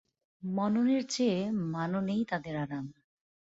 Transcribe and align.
মননের 0.43 1.03
চেয়ে 1.07 1.39
মাননেই 1.51 2.25
তাদের 2.25 2.55
আরাম। 2.55 2.85